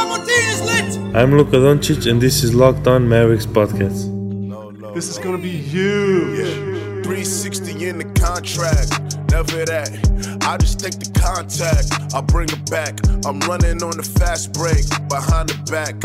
[0.00, 4.08] I'm Luka Doncic, and this is Locked On Mavericks podcast.
[4.94, 6.38] This is gonna be huge.
[6.38, 6.54] Yeah.
[7.02, 9.18] 360 in the contract.
[9.30, 9.90] Never that.
[10.42, 12.14] I just take the contact.
[12.14, 12.98] I bring it back.
[13.26, 14.88] I'm running on the fast break.
[15.10, 15.96] Behind the back.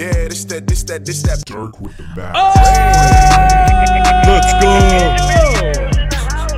[0.00, 1.44] Yeah, this that, this that, this that.
[1.44, 2.34] Dirk with the back.
[2.34, 2.52] Oh!
[4.32, 5.02] Let's go.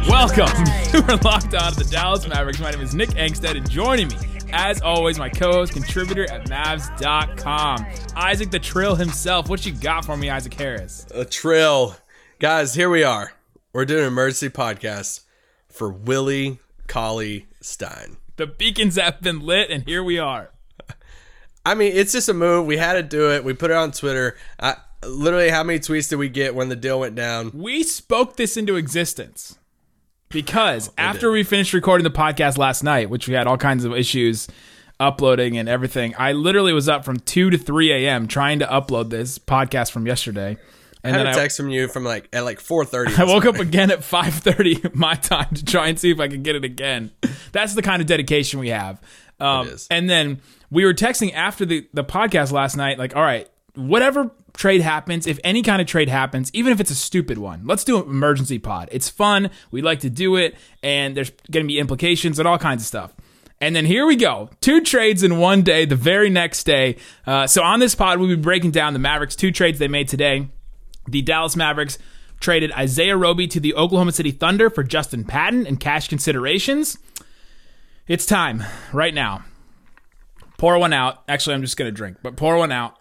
[0.09, 0.53] Welcome.
[1.09, 2.61] We're locked on to the Dallas Mavericks.
[2.61, 4.17] My name is Nick Angstadt, and joining me,
[4.55, 9.49] as always, my co-host, contributor at Mavs.com, Isaac the Trill himself.
[9.49, 11.07] What you got for me, Isaac Harris?
[11.11, 11.97] A trill.
[12.39, 13.33] Guys, here we are.
[13.73, 15.23] We're doing an emergency podcast
[15.69, 18.17] for Willie Cauley Stein.
[18.37, 20.51] The beacons have been lit, and here we are.
[21.67, 22.67] I mean, it's just a move.
[22.67, 23.43] We had to do it.
[23.43, 24.37] We put it on Twitter.
[24.61, 27.51] I, literally, how many tweets did we get when the deal went down?
[27.53, 29.59] We spoke this into existence
[30.29, 33.93] because after we finished recording the podcast last night, which we had all kinds of
[33.93, 34.49] issues
[35.01, 38.27] uploading and everything, I literally was up from 2 to 3 a.m.
[38.29, 40.57] trying to upload this podcast from yesterday.
[41.05, 43.19] I And had then a I, text from you from like at like 4:30.
[43.19, 46.43] I woke up again at 5:30 my time to try and see if I could
[46.43, 47.11] get it again.
[47.53, 49.01] That's the kind of dedication we have.
[49.39, 49.71] Um.
[49.91, 54.31] And then we were texting after the the podcast last night, like, all right, whatever
[54.57, 57.85] trade happens, if any kind of trade happens, even if it's a stupid one, let's
[57.85, 58.89] do an emergency pod.
[58.93, 59.51] It's fun.
[59.71, 62.87] We like to do it, and there's going to be implications and all kinds of
[62.87, 63.13] stuff.
[63.61, 64.51] And then here we go.
[64.61, 66.97] Two trades in one day, the very next day.
[67.27, 70.09] Uh, so on this pod, we'll be breaking down the Mavericks' two trades they made
[70.09, 70.49] today.
[71.07, 71.99] The Dallas Mavericks
[72.41, 76.99] traded Isaiah Roby to the Oklahoma City Thunder for Justin Patton and cash considerations.
[78.07, 79.45] It's time right now.
[80.59, 81.23] Pour one out.
[81.27, 82.99] Actually, I'm just going to drink, but pour one out.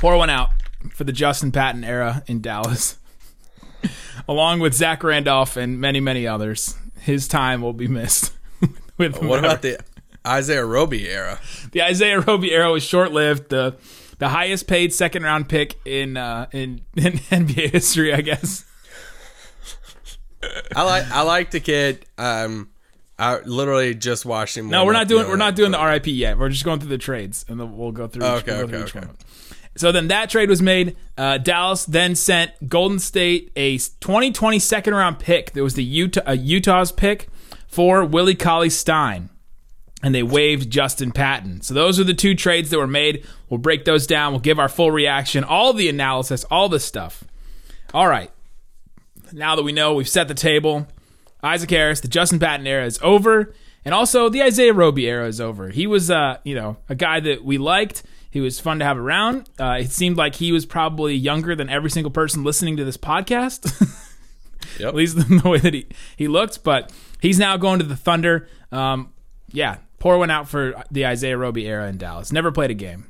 [0.00, 0.48] Pour one out
[0.94, 2.96] for the Justin Patton era in Dallas.
[4.28, 6.74] Along with Zach Randolph and many, many others.
[7.00, 8.32] His time will be missed.
[8.96, 9.78] with what about the
[10.26, 11.38] Isaiah Roby era?
[11.72, 13.50] The Isaiah Roby era was short lived.
[13.50, 13.76] The
[14.18, 18.64] the highest paid second round pick in uh, in, in NBA history, I guess.
[20.74, 22.06] I like I like the kid.
[22.16, 22.70] Um,
[23.18, 24.70] I literally just watched him.
[24.70, 26.38] No, we're not doing we're not doing the RIP yet.
[26.38, 28.24] We're just going through the trades, and then we'll go through.
[28.24, 29.06] Each, Okay, we'll go through okay, each okay.
[29.06, 29.16] one.
[29.80, 30.94] So then that trade was made.
[31.16, 35.52] Uh, Dallas then sent Golden State a 2020 second round pick.
[35.52, 37.28] That was the Utah uh, Utah's pick
[37.66, 39.30] for Willie Cauley Stein.
[40.02, 41.62] and they waived Justin Patton.
[41.62, 43.24] So those are the two trades that were made.
[43.48, 44.32] We'll break those down.
[44.32, 47.24] We'll give our full reaction, all the analysis, all the stuff.
[47.94, 48.30] All right.
[49.32, 50.88] Now that we know, we've set the table.
[51.42, 55.40] Isaac Harris, the Justin Patton era is over, and also the Isaiah Roby era is
[55.40, 55.70] over.
[55.70, 58.02] He was, uh, you know, a guy that we liked.
[58.30, 59.48] He was fun to have around.
[59.58, 62.96] Uh, it seemed like he was probably younger than every single person listening to this
[62.96, 63.70] podcast.
[64.78, 64.88] Yep.
[64.88, 65.86] At least the way that he,
[66.16, 66.62] he looked.
[66.62, 68.48] But he's now going to the Thunder.
[68.70, 69.12] Um,
[69.52, 72.32] yeah, pour one out for the Isaiah Roby era in Dallas.
[72.32, 73.06] Never played a game.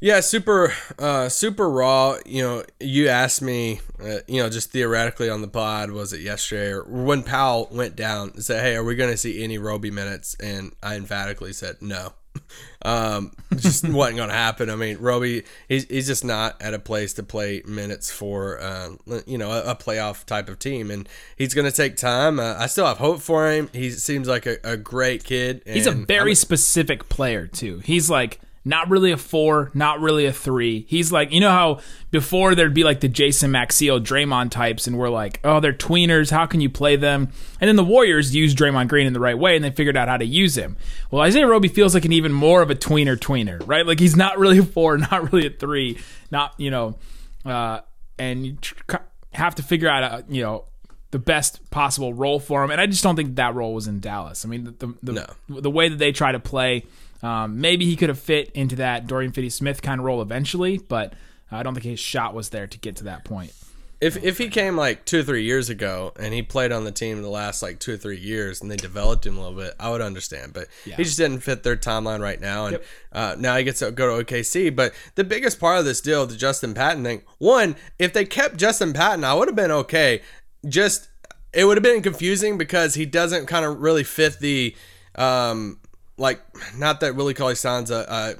[0.00, 2.16] Yeah, super, uh, super raw.
[2.24, 6.22] You know, you asked me, uh, you know, just theoretically on the pod, was it
[6.22, 8.30] yesterday or when Powell went down?
[8.34, 11.76] and Said, "Hey, are we going to see any Roby minutes?" And I emphatically said,
[11.82, 12.14] "No."
[12.82, 14.70] Um, just wasn't going to happen.
[14.70, 18.90] I mean, Roby, he's, he's just not at a place to play minutes for, uh,
[19.26, 22.40] you know, a, a playoff type of team, and he's going to take time.
[22.40, 23.68] Uh, I still have hope for him.
[23.74, 25.60] He seems like a, a great kid.
[25.66, 27.80] He's a very I'm- specific player too.
[27.80, 30.84] He's like not really a four, not really a three.
[30.88, 34.98] He's like you know how before there'd be like the Jason Maxiell, Draymond types, and
[34.98, 36.30] we're like, oh, they're tweeners.
[36.30, 37.30] How can you play them?
[37.60, 40.08] And then the Warriors used Draymond Green in the right way, and they figured out
[40.08, 40.76] how to use him.
[41.10, 43.86] Well, Isaiah Roby feels like an even more of a tweener, tweener, right?
[43.86, 45.98] Like he's not really a four, not really a three,
[46.30, 46.98] not you know,
[47.44, 47.80] uh,
[48.18, 48.96] and you tr-
[49.32, 50.64] have to figure out a, you know
[51.10, 52.70] the best possible role for him.
[52.70, 54.44] And I just don't think that role was in Dallas.
[54.44, 56.84] I mean, the the, the, the way that they try to play,
[57.22, 61.14] um, maybe he could have fit into that Dorian Finney-Smith kind of role eventually, but
[61.50, 63.52] I don't think his shot was there to get to that point.
[64.00, 66.90] If if he came like two or three years ago and he played on the
[66.90, 69.74] team the last like two or three years and they developed him a little bit,
[69.78, 70.54] I would understand.
[70.54, 72.78] But he just didn't fit their timeline right now, and
[73.12, 74.74] uh, now he gets to go to OKC.
[74.74, 78.56] But the biggest part of this deal, the Justin Patton thing, one, if they kept
[78.56, 80.22] Justin Patton, I would have been okay.
[80.66, 81.10] Just
[81.52, 84.74] it would have been confusing because he doesn't kind of really fit the
[85.16, 85.79] um
[86.20, 86.40] like
[86.76, 88.10] not that Willie Cauley Stein's a.
[88.10, 88.34] Uh,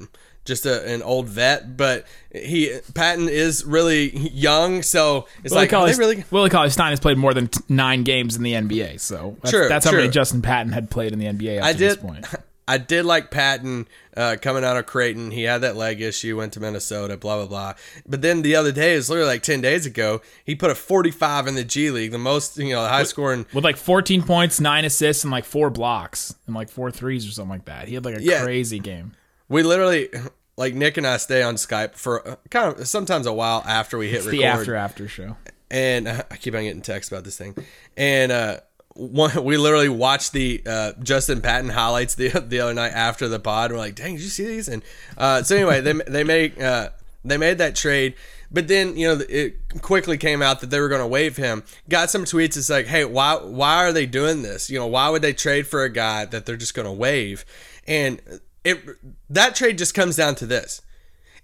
[0.47, 5.71] just a, an old vet, but he Patton is really young, so it's Willie like
[5.71, 9.01] Cauley, really Willie Cauley Stein has played more than t- nine games in the NBA,
[9.01, 10.09] so that's, True, that's how many.
[10.09, 12.25] Justin Patton had played in the NBA up I to this did.
[12.71, 15.31] I did like Patton uh, coming out of Creighton.
[15.31, 17.75] He had that leg issue, went to Minnesota, blah blah blah.
[18.07, 20.75] But then the other day, it was literally like ten days ago, he put a
[20.75, 23.47] 45 in the G League, the most you know, high scoring.
[23.53, 27.33] with like 14 points, nine assists, and like four blocks, and like four threes or
[27.33, 27.89] something like that.
[27.89, 28.43] He had like a Yeah.
[28.45, 29.13] crazy game.
[29.49, 30.09] We literally,
[30.57, 33.99] like Nick and I, stay on Skype for uh, kind of sometimes a while after
[33.99, 34.39] we hit It's record.
[34.41, 35.37] the after after show.
[35.71, 37.57] and uh, I keep on getting texts about this thing.
[37.97, 38.59] And uh,
[38.95, 43.39] one, we literally watched the uh, Justin Patton highlights the the other night after the
[43.39, 43.73] pod.
[43.73, 44.83] We're like, "Dang, did you see these?" And
[45.17, 46.91] uh, so anyway, they they made uh,
[47.25, 48.15] they made that trade.
[48.51, 51.63] But then you know it quickly came out that they were going to waive him.
[51.89, 52.57] Got some tweets.
[52.57, 54.69] It's like, hey, why why are they doing this?
[54.69, 57.45] You know, why would they trade for a guy that they're just going to waive?
[57.87, 58.21] And
[58.65, 58.81] it
[59.29, 60.83] that trade just comes down to this: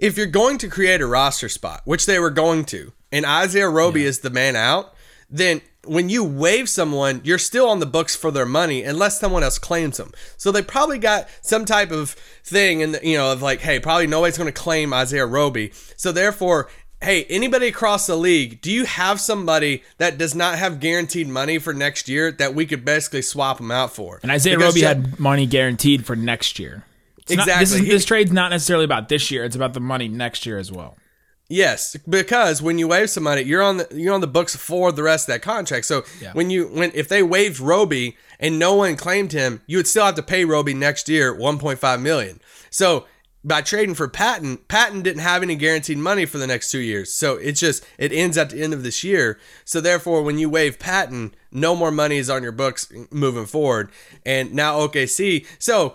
[0.00, 3.69] if you're going to create a roster spot, which they were going to, and Isaiah
[3.69, 4.93] Roby is the man out,
[5.31, 9.42] then when you waive someone, you're still on the books for their money unless someone
[9.42, 10.12] else claims them.
[10.36, 12.10] So they probably got some type of
[12.44, 15.72] thing, and you know, of like, hey, probably nobody's going to claim Isaiah Roby.
[15.96, 16.68] So therefore.
[16.98, 21.58] Hey, anybody across the league, do you have somebody that does not have guaranteed money
[21.58, 24.18] for next year that we could basically swap them out for?
[24.22, 26.86] And Isaiah Because Roby had money guaranteed for next year.
[27.18, 27.88] It's not- this, Exactly.
[27.88, 29.44] is, this trade's not necessarily about this year.
[29.44, 30.96] It's about the money next year as well.
[31.48, 35.02] Yes, because when you waive somebody, you're on the you're on the books for the
[35.02, 35.87] rest of that contract.
[35.87, 36.32] So Yeah.
[36.32, 40.06] when you when if they waived Roby and no one claimed him, you would still
[40.06, 42.40] have to pay Roby next year 1.5 million.
[42.70, 43.06] So
[43.44, 47.12] by trading for Patton, Patton didn't have any guaranteed money for the next two years.
[47.12, 49.38] So it's just it ends at the end of this year.
[49.64, 53.93] So therefore, when you waive Patton, no more money is on your books moving forward.
[54.25, 55.94] And now OKC, so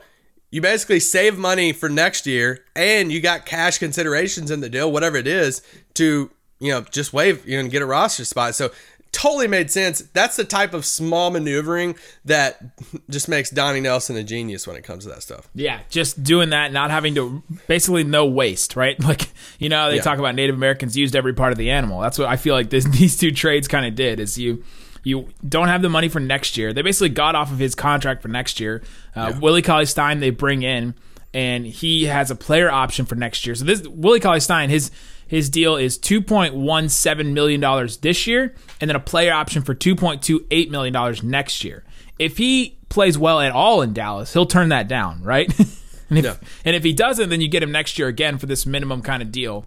[0.51, 4.91] you basically save money for next year and you got cash considerations in the deal
[4.91, 5.61] whatever it is
[5.95, 8.69] to you know just waive you know and get a roster spot so
[9.13, 12.61] totally made sense that's the type of small maneuvering that
[13.09, 16.51] just makes donnie nelson a genius when it comes to that stuff Yeah, just doing
[16.51, 18.97] that, not having to basically no waste, right?
[19.03, 19.27] Like
[19.59, 20.01] you know they Yeah.
[20.01, 21.99] talk about Native Americans used every part of the animal.
[21.99, 24.19] That's what I feel like this, these two trades kind of did.
[24.21, 24.63] Is you
[25.03, 26.73] you don't have the money for next year.
[26.73, 28.81] They basically got off of his contract for next year.
[29.15, 30.93] Uh, Willie Cauley Stein they bring in,
[31.33, 33.55] and he has a player option for next year.
[33.55, 34.91] So this Willie Cauley Stein his
[35.27, 39.33] his deal is two point one seven million dollars this year, and then a player
[39.33, 41.83] option for two point two eight million dollars next year.
[42.19, 45.47] If he plays well at all in Dallas, he'll turn that down, right?
[46.09, 46.35] and if Yeah.
[46.65, 49.23] and if he doesn't, then you get him next year again for this minimum kind
[49.23, 49.65] of deal.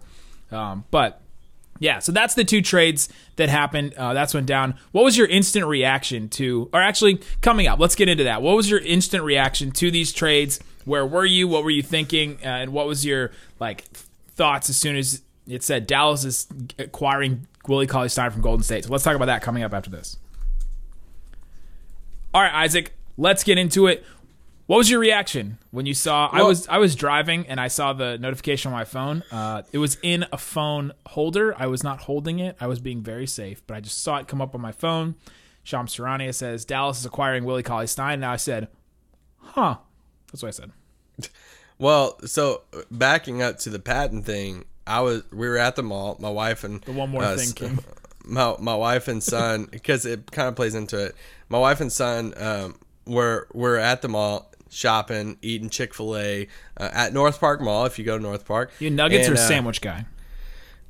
[0.51, 1.19] Um, but
[1.79, 3.93] yeah, so that's the two trades that happened.
[3.95, 4.75] Uh, that's went down.
[4.91, 7.79] What was your instant reaction to, or actually coming up?
[7.79, 8.41] Let's get into that.
[8.41, 10.59] What was your instant reaction to these trades?
[10.85, 11.47] Where were you?
[11.47, 12.37] What were you thinking?
[12.41, 13.83] Uh, and what was your like
[14.29, 16.47] thoughts as soon as it said Dallas is
[16.79, 18.85] acquiring Willie Cauley Stein from Golden State?
[18.85, 20.17] So let's talk about that coming up after this.
[22.33, 24.05] All right, Isaac, let's get into it.
[24.67, 26.27] What was your reaction when you saw?
[26.31, 29.23] I was I was driving and I saw the notification on my phone.
[29.31, 31.53] Uh, it was in a phone holder.
[31.57, 32.55] I was not holding it.
[32.59, 35.15] I was being very safe, but I just saw it come up on my phone.
[35.63, 38.19] Shams Charania says Dallas is acquiring Willie Cauley Stein.
[38.19, 38.67] Now I said,
[39.37, 39.77] "Huh."
[40.31, 40.71] That's what I said.
[41.77, 46.17] well so backing up to the Patton thing i was we were at the mall
[46.19, 47.79] my wife and The one more uh, thing came.
[48.25, 51.15] my my wife and son because it kind of plays into it.
[51.49, 56.47] My wife and son um, were were at the mall shopping, eating Chick Fil A
[56.77, 57.85] uh, at North Park Mall.
[57.85, 60.05] If you go to North Park, You nuggets And, or uh, sandwich guy?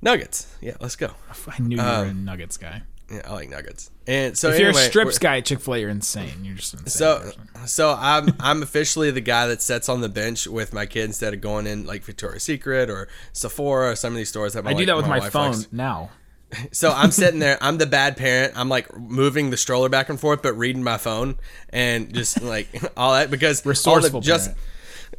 [0.01, 0.55] Nuggets.
[0.61, 1.11] Yeah, let's go.
[1.47, 2.81] I knew you were a nuggets guy.
[3.11, 3.91] Yeah, I like nuggets.
[4.07, 6.43] And so If you're a strips guy at Chick Fil A, you're insane.
[6.43, 6.87] You're just insane.
[6.87, 7.67] So, person.
[7.67, 11.33] so I'm I'm officially the guy that sits on the bench with my kid instead
[11.33, 14.71] of going in like Victoria's Secret or Sephora or some of these stores that my
[14.71, 15.71] I do that with my phone likes.
[15.71, 16.09] now.
[16.71, 17.57] So I'm sitting there.
[17.59, 18.53] I'm the bad parent.
[18.55, 21.37] I'm like moving the stroller back and forth, but reading my phone
[21.69, 24.61] and just like all that because Resourceful all the just parent.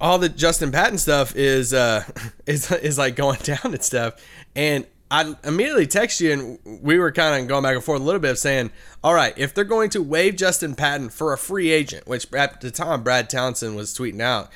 [0.01, 2.05] all the Justin Patton stuff is uh
[2.47, 4.15] is is like going down and stuff.
[4.55, 8.05] And I immediately text you, and we were kind of going back and forth a
[8.05, 8.71] little bit of saying,
[9.05, 12.61] all right, if they're going to waive Justin Patton for a free agent, which at
[12.61, 14.51] the time Brad Townsend was tweeting out.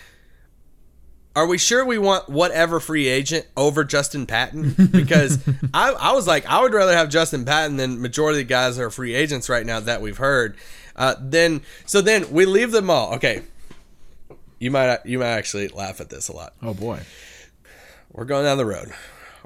[1.36, 4.74] Are we sure we want whatever free agent over Justin Patton?
[4.90, 5.38] Because
[5.74, 8.76] I, I was like, I would rather have Justin Patton than majority of the guys
[8.76, 10.56] that are free agents right now that we've heard.
[10.96, 13.14] Uh, then so then we leave them all.
[13.14, 13.42] Okay,
[14.58, 16.54] you might you might actually laugh at this a lot.
[16.62, 17.00] Oh boy.
[18.12, 18.92] We're going down the road.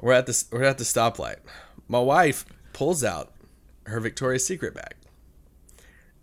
[0.01, 1.37] We're at the we're at the stoplight.
[1.87, 3.31] My wife pulls out
[3.85, 4.95] her Victoria's Secret bag,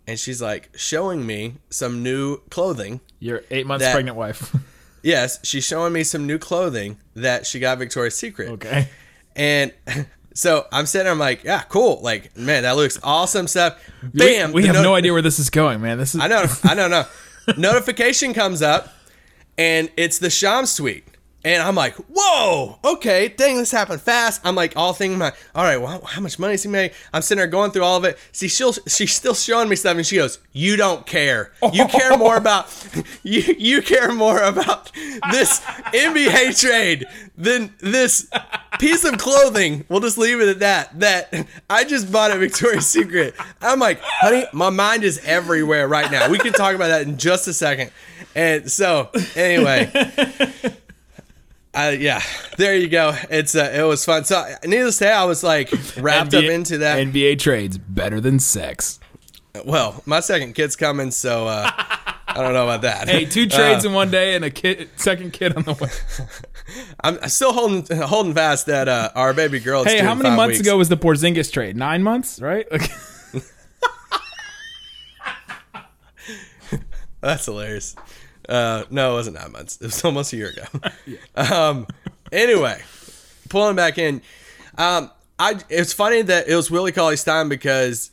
[0.05, 2.99] and she's like showing me some new clothing.
[3.19, 4.53] Your eight months pregnant wife.
[5.03, 8.49] Yes, she's showing me some new clothing that she got Victoria's Secret.
[8.51, 8.87] okay.
[9.35, 9.73] And
[10.33, 11.99] so I'm sitting there, I'm like, yeah, cool.
[12.01, 13.79] Like, man, that looks awesome stuff.
[14.01, 14.51] Bam.
[14.53, 15.97] We, we have no- no idea where this is going, man.
[15.97, 17.05] This is I know, I don't know,
[17.47, 17.53] no.
[17.57, 18.89] Notification comes up.
[19.57, 21.05] and it's the Shams tweet.
[21.45, 24.39] And I'm like, whoa, okay, dang, this happened fast.
[24.45, 26.93] I'm like, all thinking, my, all right, well, how much money is he make?
[27.11, 28.17] I'm sitting there going through all of it.
[28.31, 31.51] See, she'll, she's still showing me stuff, and she goes, you don't care.
[31.73, 32.69] You care more about,
[33.23, 34.91] you, you care more about
[35.31, 37.05] this NBA trade
[37.37, 38.29] than this
[38.79, 39.83] piece of clothing.
[39.89, 40.99] We'll just leave it at that.
[41.01, 43.35] That I just bought at Victoria's Secret.
[43.61, 46.29] I'm like, honey, my mind is everywhere right now.
[46.29, 47.91] We can talk about that in just a second.
[48.33, 49.91] And so, anyway.
[51.73, 52.21] Uh, yeah,
[52.57, 53.17] there you go.
[53.31, 54.25] It's uh, it was fun.
[54.25, 56.99] So, needless to say, I was like wrapped up into that.
[56.99, 58.99] NBA trades better than sex.
[59.65, 61.71] well, my second kid's coming, so uh,
[62.35, 63.07] I don't know about that.
[63.07, 65.89] Hey, two trades in one day and a kid, second kid on the way.
[67.03, 69.83] I'm still holding holding fast that uh, our baby girl.
[69.83, 70.67] Hey, how many months weeks.
[70.67, 71.75] ago was the Porzingis trade?
[71.75, 72.67] Nine months, right?
[77.21, 77.95] That's hilarious.
[78.47, 79.77] Uh, no, it wasn't nine months.
[79.77, 80.89] It was almost a year ago.
[81.35, 81.87] um,
[82.31, 82.81] anyway,
[83.49, 84.21] pulling back in.
[84.77, 88.11] Um, I it's funny that it was Willie Cauley Stein because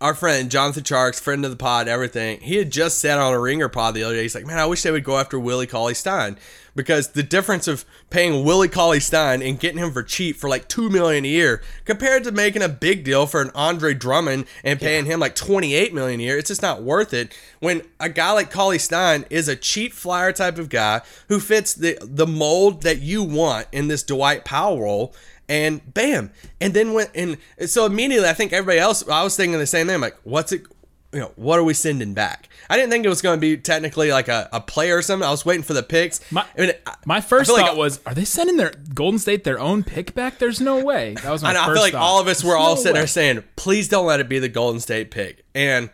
[0.00, 2.40] our friend Jonathan Tjarks, friend of the pod, everything.
[2.40, 4.22] He had just said on a Ringer pod the other day.
[4.22, 6.36] He's like, "Man, I wish they would go after Willie Cauley Stein
[6.80, 10.68] because the difference of paying Willie Cauley Stein and getting him for cheap for like
[10.68, 14.80] two million a year compared to making a big deal for an Andre Drummond and
[14.80, 17.36] paying him like twenty eight million a year, it's just not worth it.
[17.60, 21.74] When a guy like Cauley Stein is a cheap flyer type of guy who fits
[21.74, 25.14] the the mold that you want in this Dwight Powell role
[25.48, 29.58] and bam and then went and so immediately i think everybody else i was thinking
[29.58, 30.62] the same thing like what's it
[31.12, 33.56] you know what are we sending back i didn't think it was going to be
[33.56, 36.60] technically like a, a player or something i was waiting for the picks My, I
[36.60, 39.82] mean, I- my first thought like- was, are they sending their Golden State their own
[39.82, 40.38] pick back?
[40.38, 41.14] There's no way.
[41.22, 42.02] That was my I, know, I feel like thought.
[42.02, 44.38] all of us were There's all no sitting there saying please don't let it be
[44.38, 45.90] the golden state pick and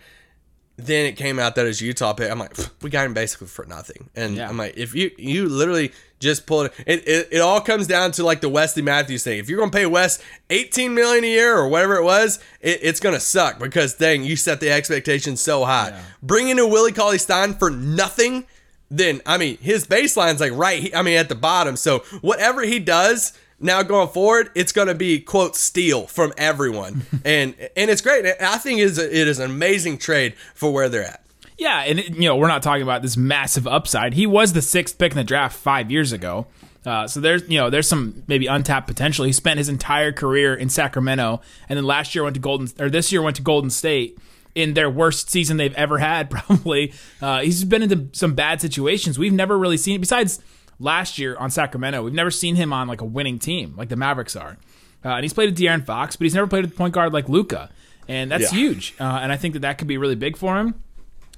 [0.77, 2.31] then it came out that it was Utah pick.
[2.31, 4.11] I'm like, we got him basically for nothing.
[4.15, 4.49] And Yeah.
[4.49, 8.25] I'm like, if you you literally just pull it, it, it, all comes down to
[8.25, 9.39] like the Wesley Matthews thing.
[9.39, 10.19] If you're gonna pay Wes
[10.51, 14.37] 18 million a year or whatever it was, it, it's gonna suck because dang, you
[14.37, 15.99] set the expectations so high.
[16.23, 18.47] Bringing in Willie Cauley Stein for nothing,
[18.91, 20.95] then I mean his baseline's like right.
[20.95, 21.77] I mean at the bottom.
[21.77, 23.33] So whatever he does.
[23.59, 28.27] Now going forward, it's going to be quote steal from everyone, and and it's great.
[28.41, 31.23] I think it is a, it is an amazing trade for where they're at.
[31.57, 34.13] Yeah, and it- you know we're not talking about this massive upside.
[34.15, 36.47] He was the sixth pick in the draft five years ago,
[36.85, 39.25] uh, so there's you know there's some maybe untapped potential.
[39.25, 42.91] He spent his entire career in Sacramento, and then last year went to Golden or
[42.91, 44.19] this year went to Golden State
[44.55, 46.29] in their worst season they've ever had.
[46.31, 49.19] Probably uh, he's been into some bad situations.
[49.19, 50.41] We've never really seen it besides
[50.79, 52.03] last year on Sacramento.
[52.03, 54.57] We've never seen him on like a winning team like the Mavericks are.
[55.05, 57.13] Uh, and he's played with De'Aaron Fox, but he's never played with a point guard
[57.13, 57.71] like Luka,
[58.09, 58.59] and that's Yeah.
[58.59, 58.95] huge.
[58.99, 60.75] Uh, and I think that that could be really big for him.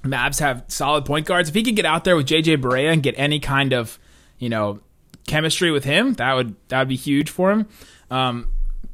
[0.03, 1.49] Mavs have solid point guards.
[1.49, 3.99] If he could get out there with JJ Barea and get any kind of,
[4.39, 4.79] you know,
[5.27, 7.67] chemistry with him, that would that would be huge for him.
[8.09, 8.47] Um,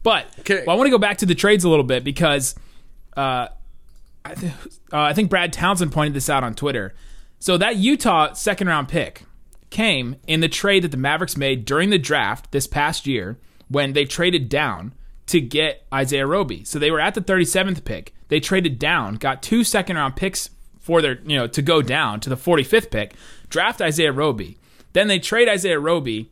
[0.03, 0.63] but Okay.
[0.67, 2.55] well, I want to go back to the trades a little bit because
[3.15, 3.47] uh,
[4.25, 4.51] I, th-
[4.91, 6.93] uh, I think Brad Townsend pointed this out on Twitter.
[7.39, 9.23] So that Utah second round pick
[9.69, 13.93] came in the trade that the Mavericks made during the draft this past year when
[13.93, 14.93] they traded down
[15.27, 16.63] to get Isaiah Roby.
[16.63, 18.13] So they were at the 37th pick.
[18.27, 22.19] They traded down, got two second round picks for their, you know, to go down
[22.21, 23.15] to the 45th pick,
[23.49, 24.57] draft Isaiah Roby.
[24.93, 26.29] Then they trade Isaiah Roby,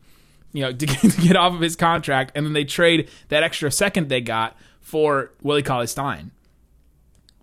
[0.52, 3.42] you know, to get, to get off of his contract, and then they trade that
[3.42, 6.30] extra second they got for Willie Cauley Stein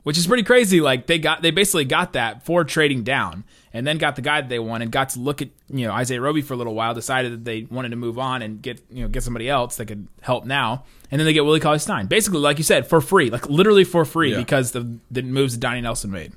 [0.03, 0.81] which is pretty crazy.
[0.81, 4.41] Like they got, they basically got that for trading down, and then got the guy
[4.41, 4.91] that they wanted.
[4.91, 6.93] Got to look at you know Isaiah Roby for a little while.
[6.93, 9.85] Decided that they wanted to move on and get you know get somebody else that
[9.87, 13.01] could help now, and then they get Willie Cauley Stein, basically like you said, for
[13.01, 14.37] free, like literally for free Yeah.
[14.37, 16.33] because the the moves that Donnie Nelson made.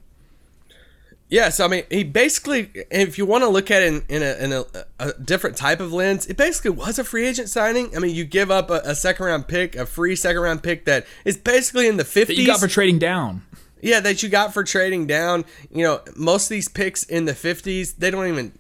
[1.31, 4.35] Yes, I mean he basically, if you want to look at it in, in, a,
[4.45, 4.65] in a,
[5.01, 7.97] a different type of lens, it basically was a free agent signing.
[7.97, 10.85] I mean, you give up a, a second round pick, a free second round pick
[10.85, 12.39] that is basically in the fifties.
[12.39, 13.43] you got for trading down.
[13.85, 15.45] Yeah, that you got for trading down.
[15.71, 18.53] You know, most of these picks in the 50s, they don't even,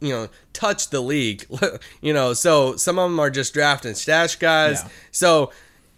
[0.00, 1.44] you know, touch the league.
[2.02, 4.82] you know, so some of them are just drafting stash guys.
[4.84, 4.90] Yeah.
[5.10, 5.52] So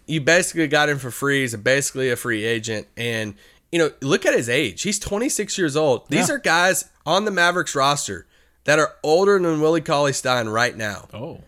[0.07, 1.41] you basically got him for free.
[1.41, 2.87] He's basically a free agent.
[2.95, 3.35] And,
[3.71, 4.81] you know, look at his age.
[4.83, 6.07] He's 26 years old.
[6.09, 6.35] These Yeah.
[6.35, 8.25] are guys on the Mavericks roster
[8.63, 11.07] that are older than Willie Cauley Stein right now.
[11.13, 11.41] Oh,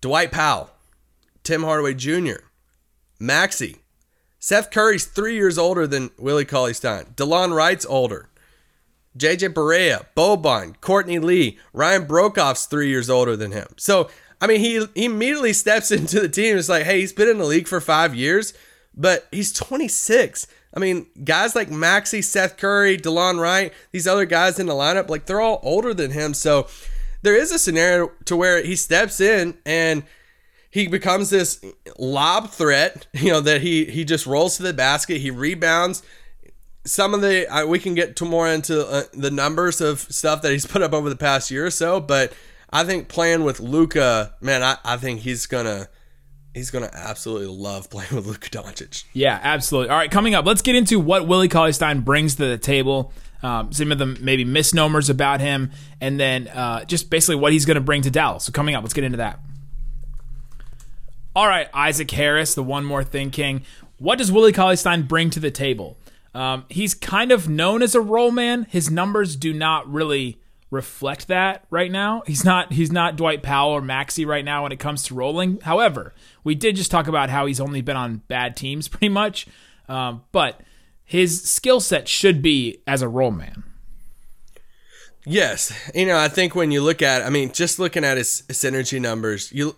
[0.00, 0.70] Dwight Powell,
[1.42, 2.44] Tim Hardaway Jr.,
[3.20, 3.76] Maxi.
[4.40, 7.04] Seth Curry's three years older than Willie Cauley Stein.
[7.14, 8.30] DeLon Wright's older.
[9.16, 13.66] JJ Barea, Boban, Courtney Lee, Ryan Broekhoff's three years older than him.
[13.76, 14.08] So,
[14.40, 16.56] I mean, he, he immediately steps into the team.
[16.56, 18.54] It's like, hey, he's been in the league for five years,
[18.94, 20.46] but he's 26.
[20.74, 25.10] I mean, guys like Maxi, Seth Curry, DeLon Wright, these other guys in the lineup,
[25.10, 26.32] like they're all older than him.
[26.32, 26.68] So
[27.22, 30.04] there is a scenario to where he steps in and
[30.70, 31.62] he becomes this
[31.98, 36.02] lob threat, you know, that he he just rolls to the basket, he rebounds.
[36.86, 40.42] Some of the uh, we can get to more into uh, the numbers of stuff
[40.42, 42.32] that he's put up over the past year or so, but
[42.72, 45.88] I think playing with Luka, man, I, I think he's gonna
[46.54, 49.04] he's gonna absolutely love playing with Luka Doncic.
[49.12, 49.90] Yeah, absolutely.
[49.90, 53.12] All right, coming up, let's get into what Willie Cauley Stein brings to the table.
[53.42, 57.64] Um, some of the maybe misnomers about him, and then uh, just basically what he's
[57.64, 58.44] going to bring to Dallas.
[58.44, 59.40] So coming up, let's get into that.
[61.34, 63.62] All right, Isaac Harris, the one more thing king.
[63.98, 65.96] What does Willie Cauley Stein bring to the table?
[66.34, 68.66] Um, he's kind of known as a roll man.
[68.68, 72.22] His numbers do not really reflect that right now.
[72.26, 75.60] He's not he's not Dwight Powell or Maxi right now when it comes to rolling.
[75.60, 79.46] However, we did just talk about how he's only been on bad teams pretty much,
[79.88, 80.60] um, but
[81.04, 83.64] his skill set should be as a roll man.
[85.26, 88.42] Yes, you know I think when you look at, I mean, just looking at his
[88.48, 89.76] synergy numbers, you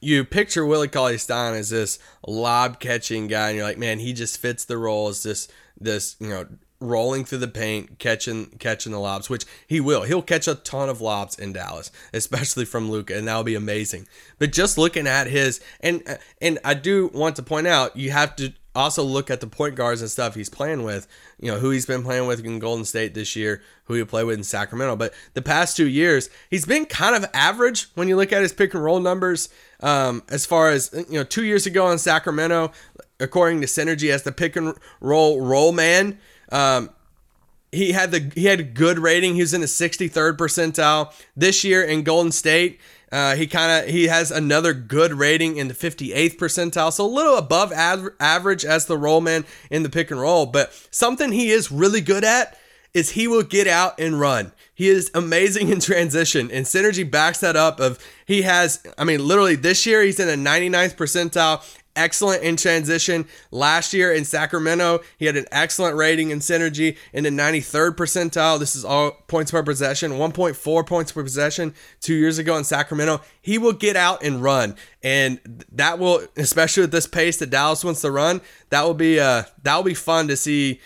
[0.00, 4.12] you picture Willie Cauley Stein as this lob catching guy, and you're like, man, he
[4.12, 6.46] just fits the role as this this you know
[6.80, 10.02] rolling through the paint, catching catching the lobs, which he will.
[10.02, 14.08] He'll catch a ton of lobs in Dallas, especially from Luka, and that'll be amazing.
[14.38, 18.10] But just looking at his and uh, and I do want to point out, you
[18.10, 21.06] have to also look at the point guards and stuff he's playing with.
[21.38, 24.24] You know who he's been playing with in Golden State this year, who he played
[24.24, 24.96] with in Sacramento.
[24.96, 28.52] But the past two years, he's been kind of average when you look at his
[28.52, 29.48] pick and roll numbers.
[29.82, 32.72] Um, as far as you know, two years ago in Sacramento,
[33.18, 36.18] according to Synergy, as the pick and roll roll man,
[36.52, 36.90] um,
[37.72, 39.34] he had the he had a good rating.
[39.34, 42.80] He was in the 63rd percentile this year in Golden State.
[43.12, 47.08] Uh, he kind of he has another good rating in the 58th percentile, so a
[47.08, 50.46] little above av- average as the roll man in the pick and roll.
[50.46, 52.56] But something he is really good at
[52.94, 54.52] is he will get out and run.
[54.74, 57.80] He is amazing in transition, and Synergy backs that up.
[57.80, 61.62] Of he has, I mean, literally this year he's in the 99th percentile
[61.96, 63.26] excellent in transition.
[63.50, 68.58] Last year in Sacramento, he had an excellent rating in synergy in the 93rd percentile.
[68.58, 73.20] This is all points per possession, 1.4 points per possession two years ago in Sacramento.
[73.40, 77.84] He will get out and run, and that will, especially with this pace that Dallas
[77.84, 80.80] wants to run, that will be uh that will be fun to see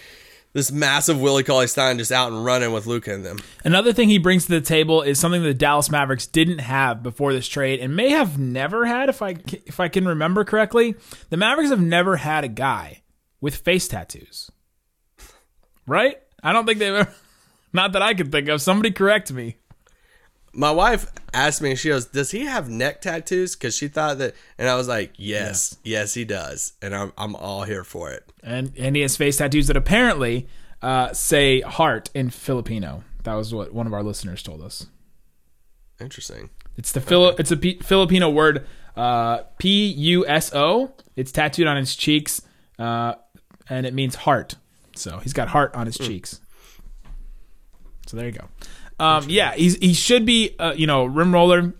[0.55, 3.40] this massive Willie Cauley Stein just out and running with Luka in them.
[3.64, 7.33] Another thing he brings to the table is something the Dallas Mavericks didn't have before
[7.33, 9.37] this trade, and may have never had, if I
[9.67, 10.95] if I can remember correctly.
[11.29, 13.03] The Mavericks have never had a guy
[13.40, 14.51] with face tattoos,
[15.87, 16.17] right?
[16.43, 17.14] I don't think they've ever.
[17.73, 18.62] Not that I can think of.
[18.62, 19.57] Somebody correct me.
[20.55, 24.35] My wife asked me, she goes, "Does he have neck tattoos?" Because she thought that,
[24.59, 28.31] and I was like, "Yes, yes, he does," and I'm I'm all here for it.
[28.43, 30.47] And and he has face tattoos that apparently
[30.83, 33.03] uh, say heart in Filipino.
[33.25, 34.87] That was what one of our listeners told us.
[36.01, 36.51] Interesting.
[36.77, 37.31] It's the Phil.
[37.38, 40.93] It's a P- Filipino word, uh, P U S O.
[41.17, 42.43] It's tattooed on his cheeks,
[42.79, 43.14] uh,
[43.69, 44.57] and it means heart.
[44.97, 46.40] So he's got heart on his cheeks.
[48.07, 48.49] So there you go.
[48.98, 51.72] Um, yeah, he's he should be, uh, you know, rim roller.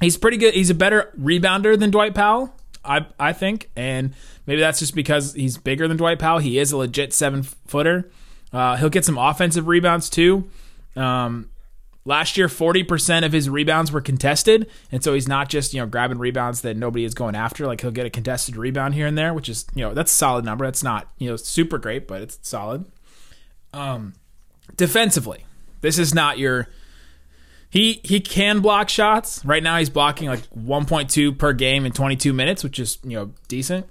[0.00, 0.54] He's pretty good.
[0.54, 4.14] He's a better rebounder than Dwight Powell, I I think, and
[4.46, 6.38] maybe that's just because he's bigger than Dwight Powell.
[6.38, 8.10] He is a legit seven footer.
[8.52, 10.48] Uh, he'll get some offensive rebounds too.
[10.96, 11.50] Um,
[12.04, 15.80] last year, forty percent of his rebounds were contested, and so he's not just you
[15.80, 17.66] know grabbing rebounds that nobody is going after.
[17.66, 20.16] Like he'll get a contested rebound here and there, which is you know that's a
[20.16, 20.64] solid number.
[20.64, 22.86] That's not you know super great, but it's solid.
[23.72, 24.14] Um,
[24.76, 25.44] defensively,
[25.80, 26.68] this is not your.
[27.68, 29.44] He he can block shots.
[29.44, 33.32] Right now, he's blocking like 1.2 per game in 22 minutes, which is you know
[33.48, 33.86] decent.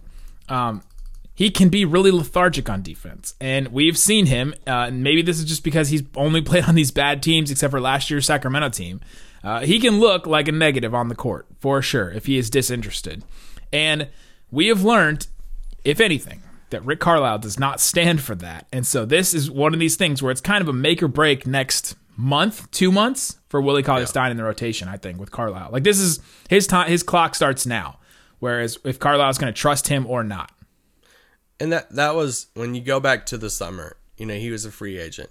[0.50, 0.82] Um,
[1.34, 4.54] he can be really lethargic on defense, and we've seen him.
[4.66, 7.72] Uh, and maybe this is just because he's only played on these bad teams, except
[7.72, 9.02] for last year's Sacramento team.
[9.44, 12.50] Uh, he can look like a negative on the court for sure if he is
[12.50, 13.24] disinterested.
[13.72, 14.08] And
[14.50, 15.28] we have learned,
[15.84, 18.68] if anything, that Rick Carlisle does not stand for that.
[18.72, 21.08] And so this is one of these things where it's kind of a make or
[21.08, 24.88] break next month, two months for Willie Cauley Stein in the rotation.
[24.88, 26.90] I think with Carlisle, like this is his time.
[26.90, 28.00] His clock starts now.
[28.40, 30.52] Whereas if Carlisle's going to trust him or not.
[31.60, 33.98] And that that was when you go back to the summer.
[34.18, 35.30] You know, he was a free agent,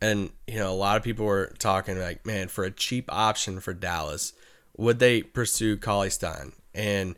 [0.00, 3.60] and you know a lot of people were talking like, man, for a cheap option
[3.60, 4.32] for Dallas,
[4.76, 6.52] would they pursue Cauley Stein?
[6.74, 7.16] And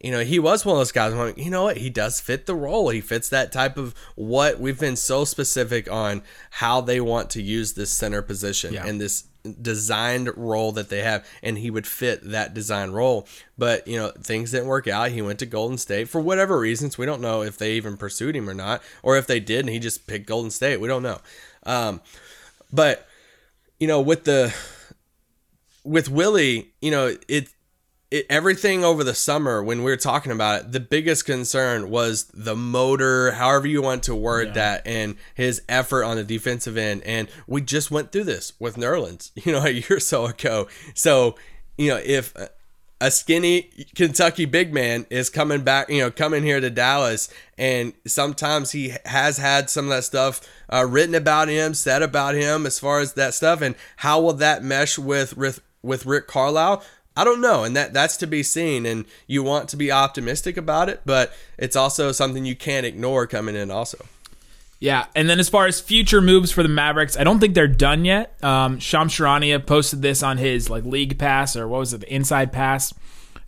[0.00, 1.12] you know, he was one of those guys.
[1.12, 1.78] I'm like, you know what?
[1.78, 2.90] He does fit the role.
[2.90, 7.42] He fits that type of what we've been so specific on how they want to
[7.42, 8.86] use this center position Yeah.
[8.86, 9.24] and this
[9.62, 13.28] designed role that they have, and he would fit that design role.
[13.56, 15.12] But you know, things didn't work out.
[15.12, 16.98] He went to Golden State for whatever reasons.
[16.98, 19.68] We don't know if they even pursued him or not, or if they did and
[19.68, 20.80] he just picked Golden State.
[20.80, 21.18] We don't know.
[21.64, 22.00] Um,
[22.72, 23.06] but
[23.78, 24.52] you know, with the
[25.84, 27.48] with Willie, you know, it
[28.10, 32.24] it, everything over the summer when we were talking about it, the biggest concern was
[32.34, 34.54] the motor, however you want to word yeah.
[34.54, 37.02] that, and his effort on the defensive end.
[37.04, 40.68] And we just went through this with Nerlens, you know, a year or so ago.
[40.94, 41.36] So,
[41.76, 42.32] you know, if
[43.00, 47.92] a skinny Kentucky big man is coming back, you know, coming here to Dallas, and
[48.06, 50.40] sometimes he has had some of that stuff
[50.72, 54.32] uh, written about him, said about him, as far as that stuff, and how will
[54.34, 56.82] that mesh with with with Rick Carlisle?
[57.16, 58.84] I don't know, and that that's to be seen.
[58.86, 63.26] And you want to be optimistic about it, but it's also something you can't ignore
[63.26, 63.70] coming in.
[63.70, 64.04] Also,
[64.78, 65.06] yeah.
[65.14, 68.04] And then as far as future moves for the Mavericks, I don't think they're done
[68.04, 68.42] yet.
[68.44, 72.14] Um, Shams Charania posted this on his like league pass or what was it, the
[72.14, 72.92] inside pass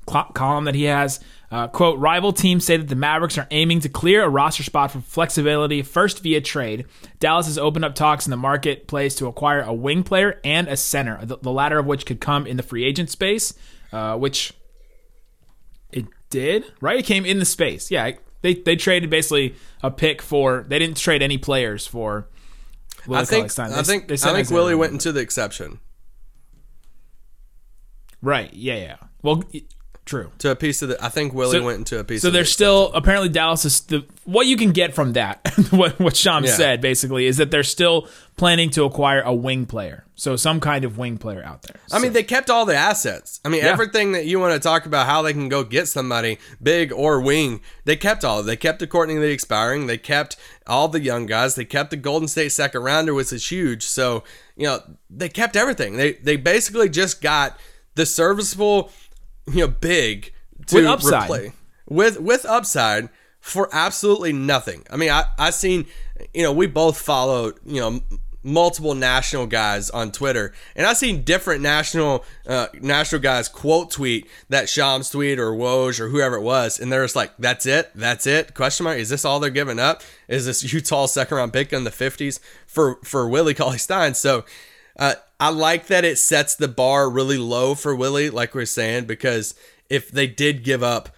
[0.07, 1.21] column that he has.
[1.51, 4.91] Uh, quote, rival teams say that the Mavericks are aiming to clear a roster spot
[4.91, 6.85] for flexibility first via trade.
[7.21, 10.77] Dallas has opened up talks in the marketplace to acquire a wing player and a
[10.77, 13.55] center, the, the latter of which could come in the free agent space,
[13.93, 14.53] uh, which
[15.91, 16.99] it did, right?
[16.99, 17.91] It came in the space.
[17.91, 18.11] Yeah,
[18.43, 22.29] they, they traded basically a pick for, they didn't trade any players for
[23.07, 25.81] Willie I think, they, I think, I think Willie went into the exception.
[28.21, 28.53] Right.
[28.53, 28.97] Yeah, yeah.
[29.23, 29.45] Well,
[30.09, 30.33] True.
[30.39, 32.23] To a piece of the, I think Willie so, went into a piece.
[32.23, 35.47] So there's still apparently Dallas is the what you can get from that.
[35.71, 36.53] what what Sham yeah.
[36.53, 40.07] said basically is that they're still planning to acquire a wing player.
[40.15, 41.77] So some kind of wing player out there.
[41.93, 43.39] I mean, they kept all the assets.
[43.45, 43.71] I mean, yeah.
[43.71, 47.21] everything that you want to talk about how they can go get somebody big or
[47.21, 48.43] wing, they kept all.
[48.43, 49.89] They kept the Courtney Lee expiring.
[49.89, 51.55] They kept all the young guys.
[51.55, 53.83] They kept the Golden State second rounder, which is huge.
[53.83, 54.25] So
[54.57, 55.99] you know they kept everything.
[55.99, 57.59] They they basically just got
[57.95, 58.91] the serviceable
[59.53, 60.33] you know big
[60.67, 61.53] to with upside replay,
[61.89, 63.09] with with upside
[63.41, 64.85] for absolutely nothing.
[64.91, 65.87] I mean, I I seen
[66.35, 68.01] you know we both follow you know
[68.43, 74.29] multiple national guys on Twitter, and I seen different national uh, national guys quote tweet
[74.49, 77.91] that Shams tweet or Woj or whoever it was, and they're just like, "That's it,
[77.95, 78.99] that's it?" Question mark.
[78.99, 80.03] Is this all they're giving up?
[80.29, 84.15] Is this Utah second round pick in the fifties for for Willie Cauley Stein?
[84.15, 84.45] So
[84.99, 88.67] uh, I like that it sets the bar really low for Willie, like we are
[88.67, 89.55] saying, because
[89.89, 91.11] if they did give up,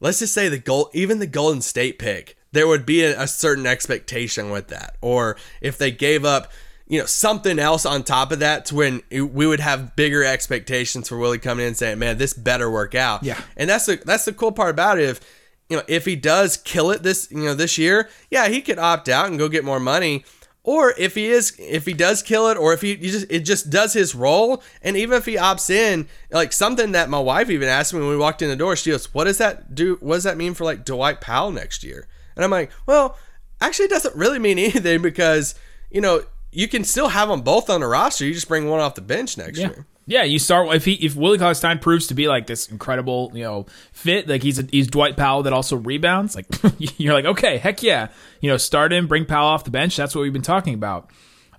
[0.00, 3.26] let's just say the goal, even the Golden State pick, there would be a, a
[3.26, 4.96] certain expectation with that.
[5.02, 6.50] Or if they gave up,
[6.88, 11.08] you know, something else on top of that to when we would have bigger expectations
[11.08, 14.00] for Willie coming in and saying, "Man, this better work out." Yeah, and that's the
[14.04, 15.04] that's the cool part about it.
[15.04, 15.20] If
[15.68, 18.78] you know, if he does kill it this you know this year, yeah, he could
[18.78, 20.24] opt out and go get more money
[20.66, 23.40] or if he is if he does kill it or if he, he, just it
[23.40, 24.62] just does his role.
[24.82, 28.10] And even if he opts in like something that my wife even asked me when
[28.10, 30.52] we walked in the door she goes what does that do what does that mean
[30.54, 32.08] for like dwight powell next year?
[32.34, 33.16] And i'm like well
[33.60, 35.54] actually it doesn't really mean anything because
[35.90, 36.24] you know
[36.56, 39.00] you can still have them both on the roster you just bring one off the
[39.00, 39.68] bench next yeah.
[39.68, 42.68] year yeah, you start if he if Willie Cauley Stein proves to be like this
[42.68, 46.46] incredible you know fit like he's a, he's Dwight Powell that also rebounds like
[46.78, 48.08] you're like okay heck yeah
[48.40, 51.10] you know start him bring Powell off the bench that's what we've been talking about.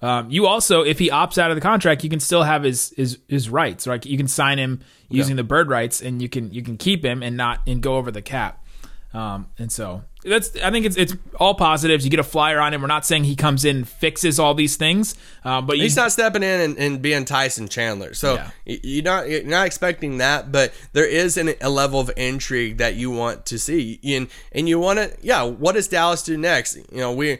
[0.01, 2.93] Um, you also if he opts out of the contract you can still have his
[2.95, 4.79] his his rights right you can sign him
[5.09, 5.41] using yeah.
[5.41, 8.11] the bird rights and you can you can keep him and not and go over
[8.11, 8.63] the cap.
[9.17, 12.05] Um, and so that's I think it's it's all positives.
[12.05, 12.81] You get a flyer on him.
[12.81, 16.43] We're not saying he comes in fixes all these things, uh, but he's not stepping
[16.43, 18.13] in and, and being Tyson Chandler.
[18.13, 18.51] So yeah.
[18.83, 22.93] you're not you're not expecting that, but there is an, a level of intrigue that
[22.93, 25.41] you want to see, and and you want to yeah.
[25.41, 26.75] What does Dallas do next?
[26.75, 27.39] You know we.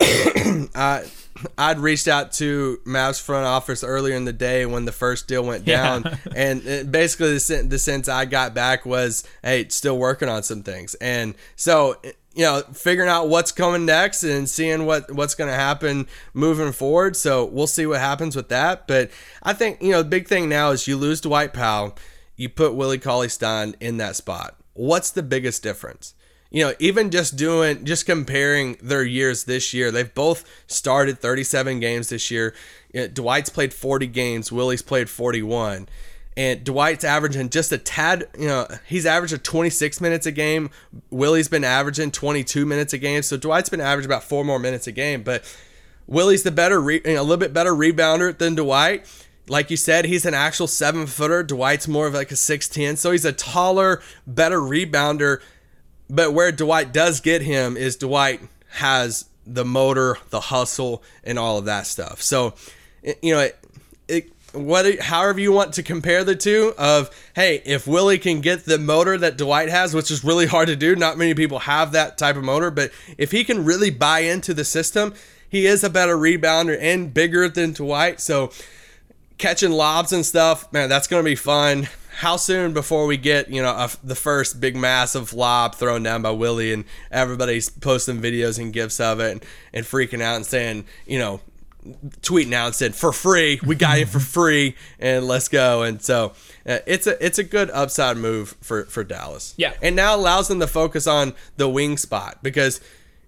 [0.76, 1.02] uh,
[1.58, 5.44] I'd reached out to Mavs front office earlier in the day when the first deal
[5.44, 6.16] went down, yeah.
[6.34, 10.94] and basically the, the sense I got back was, "Hey, still working on some things,"
[10.96, 11.96] and so
[12.34, 16.72] you know, figuring out what's coming next and seeing what what's going to happen moving
[16.72, 17.16] forward.
[17.16, 18.86] So we'll see what happens with that.
[18.86, 19.10] But
[19.42, 21.96] I think you know, the big thing now is you lose Dwight Powell,
[22.36, 24.56] you put Willie Cauley Stein in that spot.
[24.74, 26.14] What's the biggest difference?
[26.50, 31.80] You know, even just doing, just comparing their years this year, they've both started 37
[31.80, 32.54] games this year.
[33.12, 35.88] Dwight's played 40 games, Willie's played 41.
[36.36, 40.70] And Dwight's averaging just a tad, you know, he's averaging 26 minutes a game.
[41.10, 43.22] Willie's been averaging 22 minutes a game.
[43.22, 45.22] So Dwight's been averaging about four more minutes a game.
[45.22, 45.44] But
[46.06, 49.06] Willie's the better, re- a little bit better rebounder than Dwight.
[49.48, 51.42] Like you said, he's an actual seven footer.
[51.42, 52.96] Dwight's more of like a 6'10.
[52.96, 55.40] So he's a taller, better rebounder
[56.10, 61.58] but where Dwight does get him is Dwight has the motor, the hustle, and all
[61.58, 62.20] of that stuff.
[62.20, 62.54] So,
[63.22, 63.58] you know, it,
[64.08, 68.64] it what however you want to compare the two of hey if willie can get
[68.64, 71.92] the motor that dwight has which is really hard to do not many people have
[71.92, 75.14] that type of motor but if he can really buy into the system
[75.48, 78.50] he is a better rebounder and bigger than dwight so
[79.38, 83.48] catching lobs and stuff man that's going to be fun how soon before we get
[83.50, 88.20] you know a, the first big massive lob thrown down by willie and everybody's posting
[88.20, 91.40] videos and gifs of it and, and freaking out and saying you know
[92.20, 93.60] tweeting out and said for free.
[93.64, 95.82] We got it for free and let's go.
[95.82, 96.32] And so
[96.66, 99.54] uh, it's a it's a good upside move for for Dallas.
[99.56, 99.72] Yeah.
[99.82, 102.80] and now allows them to focus on the wing spot because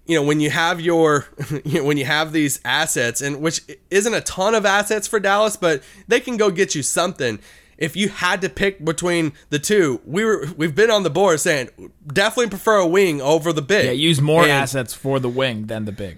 [0.05, 1.27] you know when you have your
[1.65, 5.19] you know, when you have these assets and which isn't a ton of assets for
[5.19, 7.39] Dallas but they can go get you something
[7.77, 11.39] if you had to pick between the two we were we've been on the board
[11.39, 11.69] saying
[12.07, 15.67] definitely prefer a wing over the big Yeah, use more And- assets for the wing
[15.67, 16.17] than the big.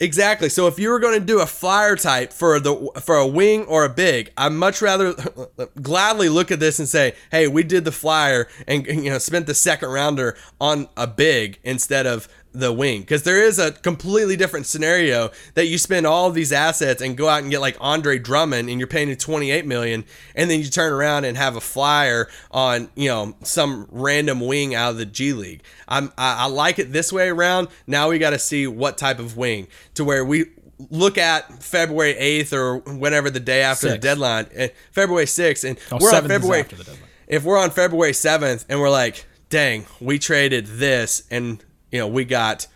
[0.00, 0.48] Exactly.
[0.48, 3.64] So if you were going to do a flyer type for the for a wing
[3.64, 5.12] or a big, I'd much rather
[5.82, 9.46] gladly look at this and say, "Hey, we did the flyer and you know spent
[9.46, 14.36] the second rounder on a big instead of the wing." Because there is a completely
[14.36, 17.76] different scenario that you spend all of these assets and go out and get like
[17.80, 21.56] Andre Drummond and you're paying him 28 million, and then you turn around and have
[21.56, 25.62] a flyer on you know some random wing out of the G League.
[25.86, 27.68] I'm I, I like it this way around.
[27.86, 30.46] Now we got to see what type of wing to where we
[30.90, 35.76] look at February 8th or whenever the day after the deadline, eh, February 6th, and
[35.90, 36.60] Oh, we're on February.
[36.60, 37.02] after the deadline.
[37.26, 42.08] If we're on February 7th and we're like, dang, we traded this and you know
[42.08, 42.66] we got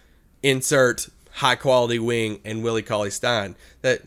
[0.43, 4.03] insert high quality wing and Willie Cauley Stein, that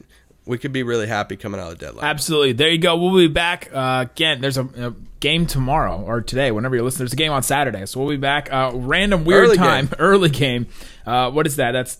[0.45, 2.05] we could be really happy coming out of the deadline.
[2.05, 2.53] Absolutely.
[2.53, 2.95] There you go.
[2.97, 4.41] We'll be back uh, again.
[4.41, 6.99] There's a, a game tomorrow or today, whenever you're listening.
[7.05, 8.51] There's a game on Saturday, so we'll be back.
[8.53, 9.95] Uh, random weird Early time, game.
[9.99, 10.67] early game.
[11.05, 11.71] Uh, what is that?
[11.71, 11.99] That's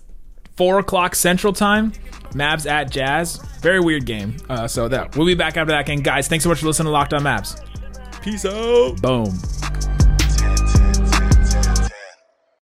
[0.56, 1.92] four o'clock Central Time.
[2.34, 3.38] Mavs at Jazz.
[3.62, 4.38] Very weird game.
[4.50, 6.28] Uh, so that we'll be back after that game, guys.
[6.28, 7.60] Thanks so much for listening to Locked On Mavs.
[8.22, 9.02] Peace out.
[9.02, 10.05] Boom.